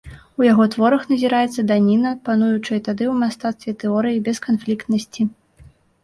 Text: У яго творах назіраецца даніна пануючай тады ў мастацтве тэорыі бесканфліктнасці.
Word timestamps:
У 0.41 0.43
яго 0.45 0.65
творах 0.75 1.01
назіраецца 1.11 1.65
даніна 1.71 2.13
пануючай 2.29 2.79
тады 2.87 3.03
ў 3.11 3.25
мастацтве 3.25 3.71
тэорыі 3.83 4.23
бесканфліктнасці. 4.29 5.27